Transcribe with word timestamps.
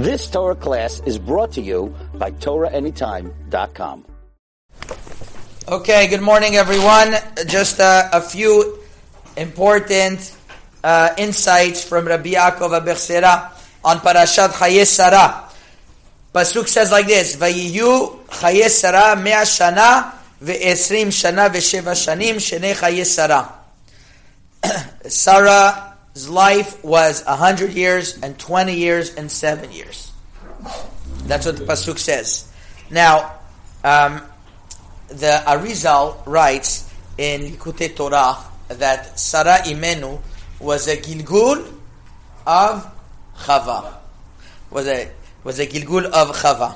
This 0.00 0.30
Torah 0.30 0.56
class 0.56 1.02
is 1.04 1.18
brought 1.18 1.52
to 1.52 1.60
you 1.60 1.94
by 2.14 2.30
TorahAnytime.com. 2.30 4.06
Okay, 5.68 6.08
good 6.08 6.22
morning, 6.22 6.56
everyone. 6.56 7.16
Just 7.46 7.80
uh, 7.80 8.08
a 8.10 8.22
few 8.22 8.78
important 9.36 10.34
uh, 10.82 11.10
insights 11.18 11.84
from 11.84 12.08
Rabbi 12.08 12.32
Yaakov 12.32 12.80
Abuhatzeira 12.80 13.52
on 13.84 13.98
Parashat 13.98 14.48
Chaye 14.56 14.86
Sarah. 14.86 15.44
Pasuk 16.32 16.66
says 16.66 16.90
like 16.90 17.06
this: 17.06 17.36
"Vayiyu 17.36 18.24
Chaye 18.40 18.70
Sarah 18.70 19.20
mea 19.20 19.44
shana 19.44 20.14
ve'esrim 20.40 21.12
shana 21.12 21.50
ve'sheva 21.52 21.92
shanim 21.92 22.40
shenei 22.40 22.72
Chaye 22.72 23.04
Sarah." 25.10 25.89
Sarah's 26.14 26.28
life 26.28 26.84
was 26.84 27.24
a 27.26 27.36
hundred 27.36 27.72
years 27.72 28.18
and 28.20 28.38
twenty 28.38 28.74
years 28.74 29.14
and 29.14 29.30
seven 29.30 29.70
years. 29.70 30.12
That's 31.24 31.46
what 31.46 31.56
the 31.56 31.64
pasuk 31.64 31.98
says. 31.98 32.50
Now, 32.90 33.34
um, 33.84 34.20
the 35.08 35.42
Arizal 35.46 36.26
writes 36.26 36.92
in 37.16 37.42
Likutei 37.42 37.94
Torah 37.94 38.38
that 38.68 39.18
Sarah 39.18 39.58
Imenu 39.64 40.20
was 40.58 40.88
a 40.88 40.96
Gilgul 40.96 41.64
of 42.46 42.92
Chava. 43.36 43.94
Was 44.70 44.88
a 44.88 45.10
was 45.44 45.60
a 45.60 45.66
Gilgul 45.66 46.06
of 46.06 46.34
Chava. 46.34 46.74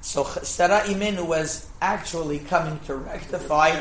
So 0.00 0.24
Sarah 0.24 0.82
Imenu 0.86 1.24
was 1.26 1.68
actually 1.80 2.40
coming 2.40 2.80
to 2.86 2.96
rectify 2.96 3.80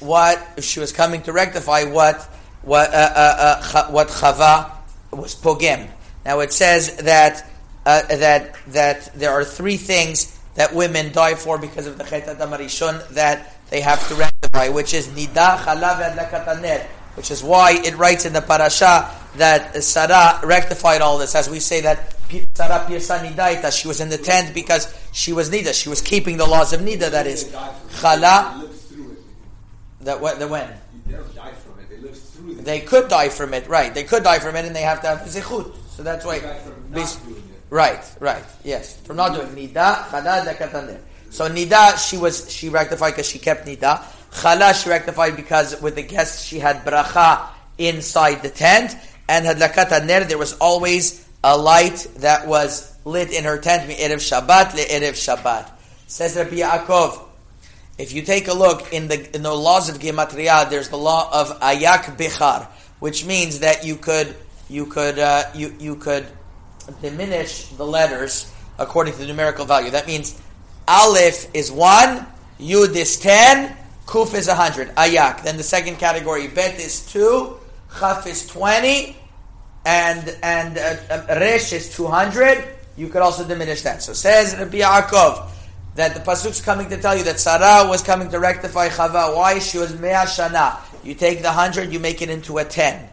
what 0.00 0.38
she 0.60 0.80
was 0.80 0.92
coming 0.92 1.20
to 1.22 1.32
rectify 1.32 1.84
what 1.84 2.26
what 2.62 2.90
uh, 2.90 2.92
uh, 2.92 3.62
uh, 3.74 3.90
what 3.90 4.08
Chava 4.08 4.72
was 5.12 5.34
pogim. 5.34 5.88
Now 6.24 6.40
it 6.40 6.52
says 6.52 6.96
that 6.98 7.50
uh, 7.86 8.02
that 8.06 8.56
that 8.68 9.14
there 9.14 9.30
are 9.30 9.44
three 9.44 9.76
things 9.76 10.38
that 10.54 10.74
women 10.74 11.12
die 11.12 11.34
for 11.34 11.58
because 11.58 11.86
of 11.86 11.96
the 11.96 12.04
Chet 12.04 12.28
Adam 12.28 12.50
Rishon 12.50 13.08
that 13.10 13.56
they 13.70 13.80
have 13.80 14.06
to 14.08 14.14
rectify, 14.14 14.68
which 14.68 14.94
is 14.94 15.08
Nida, 15.08 15.56
Chala, 15.58 16.10
and 16.10 16.18
Lakataner, 16.18 16.84
which 17.14 17.30
is 17.30 17.42
why 17.42 17.72
it 17.72 17.96
writes 17.96 18.26
in 18.26 18.32
the 18.32 18.42
parasha 18.42 19.10
that 19.36 19.82
Sarah 19.82 20.40
rectified 20.44 21.00
all 21.00 21.18
this, 21.18 21.34
as 21.34 21.48
we 21.48 21.60
say 21.60 21.80
that 21.82 22.16
Sarah 22.54 22.84
Pirsa 22.88 23.24
Nidaita, 23.24 23.72
she 23.72 23.88
was 23.88 24.00
in 24.00 24.08
the 24.08 24.18
tent 24.18 24.54
because 24.54 24.92
she 25.12 25.32
was 25.32 25.50
Nida, 25.50 25.72
she 25.72 25.88
was 25.88 26.00
keeping 26.00 26.36
the 26.36 26.46
laws 26.46 26.72
of 26.72 26.80
Nida, 26.80 27.10
that 27.10 27.26
is 27.26 27.44
Chala. 27.44 28.68
That? 30.02 30.20
When? 30.20 30.68
They 32.64 32.80
could 32.80 33.08
die 33.08 33.28
from 33.28 33.54
it, 33.54 33.68
right? 33.68 33.92
They 33.92 34.04
could 34.04 34.22
die 34.22 34.38
from 34.38 34.56
it, 34.56 34.64
and 34.64 34.74
they 34.74 34.82
have 34.82 35.00
to 35.02 35.08
have 35.08 35.18
zichut. 35.20 35.74
So 35.88 36.02
that's 36.02 36.24
why. 36.24 36.40
Right, 37.70 38.02
right, 38.18 38.44
yes. 38.64 38.96
From 39.02 39.16
not 39.16 39.34
doing 39.34 39.68
nida, 39.68 40.04
chala. 40.06 40.98
So 41.30 41.48
nida, 41.48 41.96
she 42.08 42.16
was 42.16 42.50
she 42.50 42.68
rectified 42.68 43.12
because 43.12 43.28
she 43.28 43.38
kept 43.38 43.66
nida. 43.66 44.02
Chala, 44.32 44.74
she 44.74 44.90
rectified 44.90 45.36
because 45.36 45.80
with 45.80 45.94
the 45.94 46.02
guests 46.02 46.44
she 46.44 46.58
had 46.58 46.84
bracha 46.84 47.46
inside 47.78 48.42
the 48.42 48.50
tent, 48.50 48.96
and 49.28 49.46
hadlakat 49.46 50.04
ner, 50.04 50.24
there 50.24 50.36
was 50.38 50.54
always 50.54 51.24
a 51.44 51.56
light 51.56 52.08
that 52.16 52.48
was 52.48 52.92
lit 53.04 53.30
in 53.32 53.44
her 53.44 53.58
tent. 53.58 53.86
Mi 53.86 53.94
erev 53.94 54.18
Shabbat 54.18 54.74
le 54.74 54.82
erev 54.82 55.14
Shabbat. 55.14 55.70
Says 56.08 56.36
Rabbi 56.36 56.56
Yaakov. 56.56 57.29
If 57.98 58.12
you 58.12 58.22
take 58.22 58.48
a 58.48 58.54
look 58.54 58.92
in 58.92 59.08
the 59.08 59.34
in 59.34 59.42
the 59.42 59.52
laws 59.54 59.88
of 59.88 59.98
gematria, 59.98 60.68
there's 60.70 60.88
the 60.88 60.96
law 60.96 61.28
of 61.32 61.60
ayak 61.60 62.16
bichar, 62.16 62.66
which 62.98 63.24
means 63.26 63.60
that 63.60 63.84
you 63.84 63.96
could 63.96 64.34
you 64.68 64.86
could 64.86 65.18
uh, 65.18 65.44
you 65.54 65.74
you 65.78 65.96
could 65.96 66.26
diminish 67.02 67.68
the 67.68 67.86
letters 67.86 68.52
according 68.78 69.12
to 69.14 69.20
the 69.20 69.26
numerical 69.26 69.64
value. 69.64 69.90
That 69.90 70.06
means 70.06 70.40
Aleph 70.88 71.54
is 71.54 71.70
1, 71.70 72.26
Yud 72.58 72.96
is 72.96 73.20
10, 73.20 73.76
Kuf 74.06 74.34
is 74.34 74.48
100, 74.48 74.94
Ayak. 74.96 75.44
Then 75.44 75.56
the 75.56 75.62
second 75.62 75.98
category, 75.98 76.48
Bet 76.48 76.80
is 76.80 77.06
2, 77.12 77.56
Chaf 77.98 78.26
is 78.26 78.46
20, 78.48 79.16
and, 79.84 80.36
and 80.42 80.78
uh, 80.78 80.96
uh, 81.10 81.38
Resh 81.38 81.72
is 81.72 81.94
200. 81.94 82.66
You 82.96 83.08
could 83.08 83.22
also 83.22 83.46
diminish 83.46 83.82
that. 83.82 84.02
So 84.02 84.12
says 84.12 84.56
Rabbi 84.56 84.78
Yaakov 84.78 85.49
that 85.94 86.14
the 86.14 86.20
Pasuk's 86.20 86.60
coming 86.60 86.88
to 86.90 86.96
tell 86.96 87.16
you 87.16 87.24
that 87.24 87.40
Sarah 87.40 87.88
was 87.88 88.02
coming 88.02 88.30
to 88.30 88.38
rectify 88.38 88.88
Chava. 88.88 89.34
Why? 89.34 89.58
She 89.58 89.78
was 89.78 89.98
Mea 89.98 90.26
Shana. 90.26 90.78
You 91.04 91.14
take 91.14 91.38
the 91.38 91.48
100, 91.48 91.92
you 91.92 91.98
make 91.98 92.22
it 92.22 92.30
into 92.30 92.58
a 92.58 92.64
10. 92.64 93.08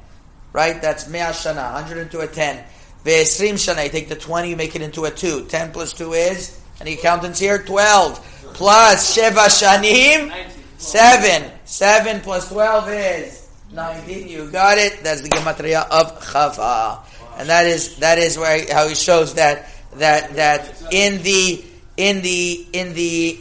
Right? 0.53 0.81
That's 0.81 1.09
Mea 1.09 1.31
Shana, 1.33 1.73
100 1.73 1.97
into 1.97 2.19
a 2.19 2.27
10. 2.27 2.63
Ve'esrim 3.03 3.53
shana, 3.53 3.85
you 3.85 3.89
take 3.89 4.09
the 4.09 4.15
20, 4.15 4.49
you 4.49 4.55
make 4.55 4.75
it 4.75 4.81
into 4.81 5.05
a 5.05 5.11
2. 5.11 5.45
10 5.45 5.71
plus 5.71 5.93
2 5.93 6.13
is, 6.13 6.59
any 6.81 6.93
accountants 6.93 7.39
here? 7.39 7.57
12. 7.57 8.51
Plus 8.53 9.17
Sheva 9.17 9.47
Shanim, 9.47 10.33
7. 10.77 11.51
7 11.63 12.21
plus 12.21 12.49
12 12.49 12.89
is 12.89 13.49
19. 13.71 14.27
You 14.27 14.49
got 14.51 14.77
it. 14.77 15.03
That's 15.03 15.21
the 15.21 15.29
gematria 15.29 15.87
of 15.89 16.21
Chava. 16.21 16.99
And 17.37 17.49
that 17.49 17.65
is, 17.65 17.97
that 17.97 18.17
is 18.17 18.37
where, 18.37 18.65
how 18.73 18.87
he 18.87 18.95
shows 18.95 19.35
that, 19.35 19.69
that, 19.95 20.35
that 20.35 20.91
in 20.91 21.21
the, 21.23 21.63
in 21.97 22.21
the, 22.21 22.65
in 22.73 22.93
the, 22.93 23.39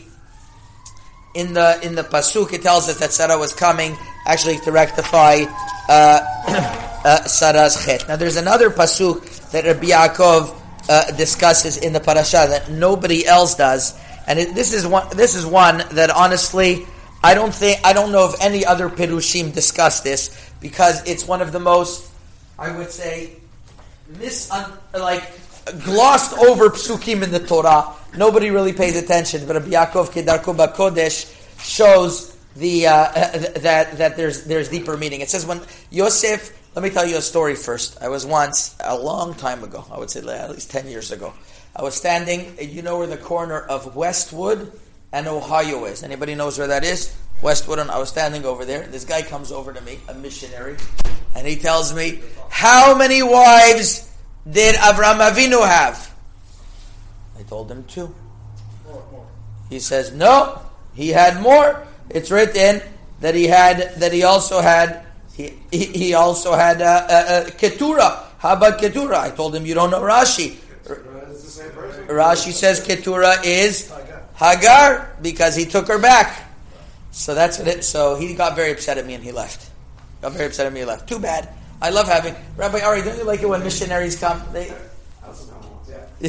in 1.35 1.53
the, 1.53 1.79
in 1.83 1.95
the 1.95 2.03
Pasuk, 2.03 2.53
it 2.53 2.63
tells 2.63 2.89
us 2.89 2.99
that 2.99 3.13
Sarah 3.13 3.39
was 3.39 3.53
coming 3.55 3.97
actually 4.27 4.59
to 4.59 4.73
rectify, 4.73 5.45
uh, 5.89 6.21
uh, 7.05 7.25
Sarah's 7.25 7.85
chet. 7.85 8.07
Now 8.09 8.17
there's 8.17 8.37
another 8.37 8.71
pasuk 8.71 9.51
that 9.53 9.65
Rabbi 9.65 9.87
Yaakov 9.87 10.55
uh, 10.89 11.11
discusses 11.13 11.77
in 11.79 11.93
the 11.93 12.01
parasha 12.01 12.47
that 12.49 12.71
nobody 12.71 13.27
else 13.27 13.55
does, 13.55 13.99
and 14.27 14.39
it, 14.39 14.55
this 14.55 14.73
is 14.73 14.87
one. 14.87 15.09
This 15.17 15.35
is 15.35 15.47
one 15.47 15.83
that 15.93 16.11
honestly, 16.11 16.85
I 17.23 17.35
don't 17.35 17.55
think 17.55 17.81
I 17.85 17.93
don't 17.93 18.13
know 18.13 18.29
if 18.29 18.41
any 18.43 18.67
other 18.67 18.89
pirushim 18.89 19.55
discuss 19.55 20.01
this 20.01 20.51
because 20.61 21.07
it's 21.07 21.27
one 21.27 21.41
of 21.41 21.53
the 21.53 21.61
most, 21.61 22.11
I 22.59 22.77
would 22.77 22.91
say, 22.91 23.31
mis 24.19 24.51
like 24.93 25.23
glossed 25.85 26.37
over 26.39 26.71
psukim 26.71 27.23
in 27.23 27.31
the 27.31 27.41
Torah. 27.41 27.95
Nobody 28.17 28.51
really 28.51 28.73
pays 28.73 28.97
attention, 28.97 29.47
but 29.47 29.57
Rabbi 29.57 29.69
Yaakov 29.69 30.11
Kedarko 30.11 30.55
Kodesh 30.75 31.33
shows 31.61 32.37
the 32.57 32.87
uh, 32.87 33.13
that 33.59 33.99
that 33.99 34.17
there's 34.17 34.45
there's 34.45 34.69
deeper 34.69 34.97
meaning. 34.97 35.21
It 35.21 35.31
says 35.31 35.45
when 35.45 35.61
Yosef 35.91 36.53
let 36.77 36.83
me 36.83 36.91
tell 36.91 37.07
you 37.07 37.17
a 37.17 37.23
story 37.23 37.55
first. 37.55 38.03
I 38.03 38.11
was 38.11 38.27
once, 38.27 38.77
a 38.85 38.95
long 38.95 39.33
time 39.33 39.65
ago, 39.65 39.87
I 39.91 39.99
would 39.99 40.11
say 40.11 40.21
at 40.21 40.51
least 40.51 40.71
10 40.71 40.89
years 40.89 41.11
ago, 41.11 41.33
I 41.75 41.83
was 41.83 41.95
standing, 41.95 42.55
you 42.61 42.83
know 42.83 42.99
where 42.99 43.07
the 43.07 43.17
corner 43.17 43.59
of 43.59 43.97
Westwood 43.97 44.79
and 45.11 45.27
Ohio 45.27 45.87
is. 45.87 46.03
Anybody 46.03 46.35
knows 46.35 46.59
where 46.59 46.67
that 46.67 46.85
is? 46.85 47.17
Westwood, 47.41 47.79
and 47.79 47.91
I 47.91 47.99
was 47.99 48.11
standing 48.11 48.45
over 48.45 48.67
there. 48.67 48.87
This 48.87 49.07
guy 49.07 49.23
comes 49.23 49.53
over 49.53 49.73
to 49.73 49.81
me, 49.81 50.01
a 50.09 50.15
missionary, 50.15 50.77
and 51.35 51.47
he 51.47 51.57
tells 51.57 51.95
me, 51.95 52.21
How 52.51 52.95
many 52.95 53.23
wives 53.23 54.06
did 54.51 54.77
Avram 54.77 55.19
Avinu 55.19 55.67
have? 55.67 56.15
I 57.39 57.43
told 57.43 57.71
him 57.71 57.85
two. 57.85 58.15
He 59.69 59.81
says, 59.81 60.13
No, 60.13 60.61
he 60.95 61.09
had 61.09 61.41
more. 61.43 61.87
It's 62.09 62.31
written 62.31 62.81
that 63.21 63.35
he 63.35 63.47
had, 63.47 63.95
that 63.97 64.13
he 64.13 64.23
also 64.23 64.61
had 64.61 65.07
he, 65.37 65.53
he, 65.71 66.15
also 66.15 66.55
had 66.55 66.81
a, 66.81 67.45
a, 67.45 67.49
a 67.49 67.51
Keturah. 67.51 68.25
How 68.39 68.55
about 68.55 68.79
Keturah? 68.79 69.21
I 69.21 69.31
told 69.31 69.55
him 69.55 69.67
you 69.67 69.75
don't 69.75 69.91
know 69.91 70.01
Rashi. 70.01 70.57
Rashi 72.09 72.53
says 72.53 72.81
Keturah 72.81 73.45
is 73.45 73.93
Hagar 74.37 75.15
because 75.21 75.55
he 75.55 75.67
took 75.67 75.89
her 75.89 75.99
back. 75.99 76.49
So 77.11 77.35
that's 77.35 77.59
what 77.59 77.69
it. 77.69 77.85
So 77.85 78.17
he 78.17 78.35
got 78.35 78.57
very 78.57 78.73
upset 78.73 78.97
at 78.97 79.07
me 79.07 79.15
and 79.15 79.23
he 79.23 79.33
left. 79.33 79.71
Got 80.23 80.33
very 80.33 80.47
upset 80.47 80.67
at 80.67 80.73
me 80.73 80.81
and 80.81 80.89
he 80.89 80.95
left. 80.95 81.09
Too 81.09 81.19
bad. 81.19 81.49
I 81.81 81.91
love 81.91 82.09
having 82.09 82.35
Rabbi 82.57 82.81
Ari. 82.81 83.03
Don't 83.03 83.19
you 83.19 83.25
like 83.25 83.43
it 83.43 83.49
when 83.49 83.63
missionaries 83.63 84.19
come? 84.19 84.43
They, 84.53 84.69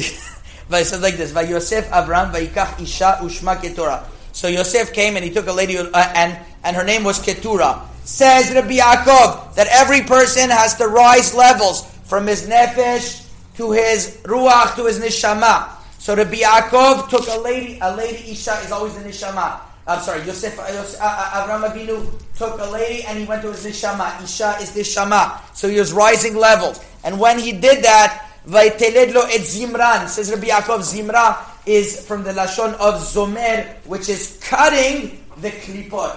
but 0.68 0.82
it 0.82 0.86
says 0.86 1.02
like 1.02 1.16
this: 1.16 1.32
Yosef 1.32 1.88
Avram 1.90 2.32
vayikach 2.32 2.80
isha 2.80 3.18
ushma 3.20 3.60
keturah. 3.60 4.06
So 4.32 4.48
Yosef 4.48 4.92
came 4.92 5.16
and 5.16 5.24
he 5.24 5.30
took 5.30 5.46
a 5.46 5.52
lady 5.52 5.78
uh, 5.78 6.12
and 6.14 6.38
and 6.62 6.76
her 6.76 6.84
name 6.84 7.04
was 7.04 7.18
Keturah 7.18 7.88
says 8.08 8.50
Rabbi 8.54 8.78
Yaakov 8.78 9.54
that 9.54 9.66
every 9.70 10.00
person 10.00 10.48
has 10.48 10.74
to 10.76 10.88
rise 10.88 11.34
levels 11.34 11.84
from 12.04 12.26
his 12.26 12.48
nefesh 12.48 13.28
to 13.56 13.70
his 13.72 14.22
ruach 14.24 14.74
to 14.76 14.86
his 14.86 14.98
neshama. 14.98 15.68
So 15.98 16.16
Rabbi 16.16 16.36
Yaakov 16.36 17.10
took 17.10 17.28
a 17.28 17.38
lady, 17.38 17.78
a 17.82 17.94
lady 17.94 18.32
Isha 18.32 18.60
is 18.64 18.72
always 18.72 18.94
the 18.94 19.04
neshama. 19.04 19.60
I'm 19.88 20.00
sorry, 20.00 20.20
Yosef, 20.26 20.58
uh, 20.60 20.66
Yosef 20.70 21.00
uh, 21.00 21.04
uh, 21.04 21.46
Avram 21.48 21.64
Avinu 21.64 22.12
took 22.36 22.60
a 22.60 22.64
lady 22.70 23.04
and 23.04 23.18
he 23.18 23.24
went 23.24 23.40
to 23.40 23.50
his 23.50 23.64
neshama. 23.64 24.22
Isha 24.22 24.58
is 24.60 24.72
neshama. 24.76 25.40
So 25.56 25.66
he 25.66 25.78
was 25.78 25.94
rising 25.94 26.36
levels. 26.36 26.84
And 27.04 27.18
when 27.18 27.38
he 27.38 27.52
did 27.52 27.82
that, 27.84 28.26
Vaiteledlo 28.46 29.24
et 29.32 29.40
Zimran, 29.40 30.06
says 30.06 30.30
Rabbi 30.30 30.48
Yaakov, 30.48 30.80
Zimra 30.80 31.38
is 31.66 32.06
from 32.06 32.22
the 32.22 32.32
Lashon 32.32 32.74
of 32.74 33.00
Zomer, 33.00 33.76
which 33.86 34.10
is 34.10 34.38
cutting 34.42 35.24
the 35.38 35.50
klipot. 35.50 36.16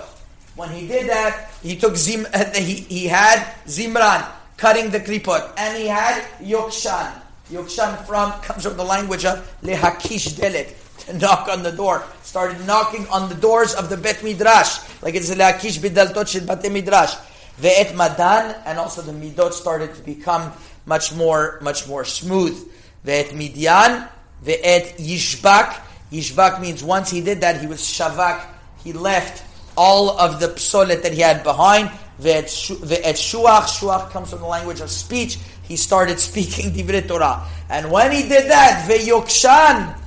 When 0.57 0.69
he 0.69 0.85
did 0.85 1.09
that, 1.09 1.51
he 1.63 1.77
took 1.77 1.95
Zim, 1.95 2.27
he, 2.53 2.75
he 2.75 3.07
had 3.07 3.39
Zimran 3.67 4.29
cutting 4.57 4.89
the 4.91 4.99
klipot, 4.99 5.53
and 5.57 5.77
he 5.77 5.87
had 5.87 6.21
Yokshan 6.41 7.21
Yokshan 7.51 8.05
from 8.05 8.31
comes 8.41 8.63
from 8.63 8.77
the 8.77 8.83
language 8.83 9.25
of 9.25 9.37
lehakish 9.61 10.33
delet, 10.39 10.73
to 11.05 11.17
knock 11.17 11.47
on 11.47 11.63
the 11.63 11.71
door. 11.71 12.03
Started 12.23 12.65
knocking 12.65 13.07
on 13.07 13.29
the 13.29 13.35
doors 13.35 13.73
of 13.73 13.89
the 13.89 13.97
Bet 13.97 14.23
Midrash, 14.23 14.79
like 15.01 15.15
it's 15.15 15.29
lehakish 15.29 15.79
bidaltot 15.79 16.27
shel 16.27 16.45
bate 16.45 16.71
Midrash. 16.71 17.15
Ve'et 17.61 17.95
madan, 17.95 18.55
and 18.65 18.79
also 18.79 19.01
the 19.01 19.11
midot 19.11 19.53
started 19.53 19.93
to 19.93 20.01
become 20.01 20.51
much 20.85 21.13
more, 21.13 21.59
much 21.61 21.87
more 21.87 22.03
smooth. 22.03 22.57
Ve'et 23.05 23.29
midyan, 23.37 24.09
ve'et 24.43 24.97
yishbak. 24.97 25.79
Yishbak 26.11 26.59
means 26.59 26.83
once 26.83 27.11
he 27.11 27.21
did 27.21 27.41
that, 27.41 27.61
he 27.61 27.67
was 27.67 27.81
shavak. 27.81 28.45
He 28.83 28.93
left 28.93 29.43
all 29.77 30.17
of 30.19 30.39
the 30.39 30.47
psolet 30.47 31.03
that 31.03 31.13
he 31.13 31.21
had 31.21 31.43
behind. 31.43 31.89
Ve'et 32.19 32.45
shuach. 32.45 33.79
Shuach 33.79 34.09
comes 34.09 34.31
from 34.31 34.39
the 34.39 34.47
language 34.47 34.79
of 34.79 34.89
speech. 34.89 35.37
He 35.63 35.75
started 35.75 36.19
speaking 36.29 36.71
divrei 36.71 37.07
Torah. 37.07 37.47
And 37.69 37.91
when 37.91 38.11
he 38.11 38.23
did 38.23 38.49
that, 38.49 38.89
ve'yokshan, 38.89 40.00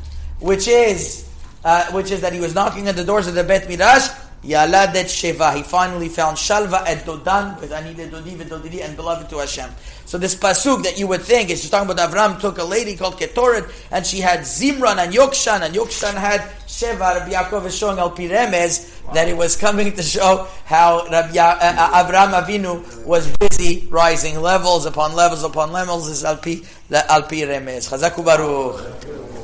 which 0.44 0.69
is, 0.69 1.26
uh, 1.64 1.91
which 1.93 2.11
is 2.11 2.20
that 2.20 2.35
he 2.35 2.41
was 2.41 2.55
knocking 2.55 2.87
at 2.87 2.96
the 2.96 3.05
doors 3.05 3.26
of 3.26 3.35
the 3.35 3.43
Bet 3.43 3.67
Midrash, 3.67 4.08
Yaladet 4.44 5.08
Sheva. 5.08 5.56
He 5.56 5.62
finally 5.62 6.11
found 6.11 6.37
Shalva 6.37 6.85
et 6.87 7.06
Dodan, 7.06 7.58
with 7.62 7.73
Anile 7.73 8.11
Dodi 8.11 8.37
Dodidi, 8.37 8.85
and 8.85 8.94
beloved 8.94 9.31
to 9.31 9.38
Hashem. 9.38 9.70
So 10.05 10.19
this 10.19 10.35
pasuk 10.35 10.82
that 10.82 10.99
you 10.99 11.06
would 11.06 11.23
think 11.23 11.49
is 11.49 11.62
just 11.62 11.73
talking 11.73 11.91
about 11.91 12.11
Avram 12.11 12.38
took 12.38 12.58
a 12.58 12.64
lady 12.64 12.94
called 12.94 13.19
Ketoret, 13.19 13.73
and 13.91 14.05
she 14.05 14.20
had 14.20 14.41
Zimran 14.41 14.99
and 14.99 15.14
Yokshan, 15.14 15.62
and 15.62 15.75
Yokshan 15.75 16.12
had 16.12 16.43
Sheva. 16.69 17.20
Rabbi 17.20 17.32
Yaakov 17.32 17.64
is 17.64 17.75
showing 17.75 17.99
Al 17.99 18.11
Piremez 18.11 19.12
that 19.14 19.26
it 19.29 19.37
was 19.37 19.56
coming 19.56 19.94
to 19.94 20.02
show 20.02 20.46
how 20.67 21.06
Rabbi 21.11 21.38
uh, 21.38 21.56
uh, 21.58 22.05
Avram 22.05 22.38
Avinu 22.38 23.06
was 23.06 23.35
busy 23.38 23.88
rising 23.88 24.38
levels 24.43 24.85
upon 24.85 25.14
levels 25.14 25.43
upon 25.43 25.73
levels. 25.73 26.11
Is 26.11 26.23
Al 26.23 26.37
Piremez. 26.37 27.88
Chazaku 27.88 28.23
Baruch. 28.23 29.44